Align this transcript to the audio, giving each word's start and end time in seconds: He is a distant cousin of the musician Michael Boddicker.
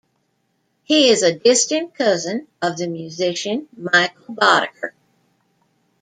He 0.83 1.09
is 1.09 1.21
a 1.21 1.37
distant 1.37 1.93
cousin 1.93 2.47
of 2.59 2.75
the 2.75 2.87
musician 2.87 3.67
Michael 3.77 4.33
Boddicker. 4.33 4.93